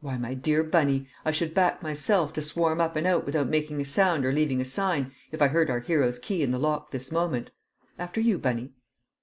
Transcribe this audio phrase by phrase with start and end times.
[0.00, 3.80] "Why, my dear Bunny, I should back myself to swarm up and out without making
[3.80, 6.90] a sound or leaving a sign, if I heard our hero's key in the lock
[6.90, 7.48] this moment.
[7.98, 8.74] After you, Bunny."